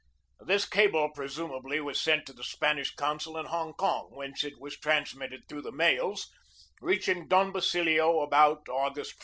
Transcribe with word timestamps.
This 0.39 0.67
cable 0.67 1.11
presumably 1.13 1.79
was 1.79 2.01
sent 2.01 2.25
to 2.25 2.33
the 2.33 2.43
Span 2.43 2.79
ish 2.79 2.95
consul 2.95 3.37
in 3.37 3.45
Hong 3.45 3.73
Kong, 3.75 4.07
whence 4.09 4.43
it 4.43 4.59
was 4.59 4.75
transmit 4.79 5.29
ted 5.29 5.43
through 5.47 5.61
the 5.61 5.71
mails, 5.71 6.27
reaching 6.81 7.27
Don 7.27 7.51
Basilio 7.51 8.21
about 8.21 8.67
August 8.67 9.13
i. 9.17 9.19